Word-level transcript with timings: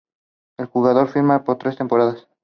El 0.57 0.65
jugador 0.65 1.09
firma 1.09 1.43
por 1.43 1.59
tres 1.59 1.77
temporadas. 1.77 2.27